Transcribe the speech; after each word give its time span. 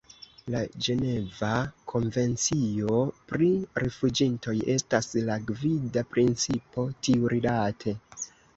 La 0.53 0.59
Ĝeneva 0.85 1.49
konvencio 1.91 3.03
pri 3.33 3.51
rifuĝintoj 3.85 4.57
estas 4.79 5.13
la 5.31 5.39
gvida 5.53 6.07
principo 6.17 6.91
tiurilate. 7.07 7.99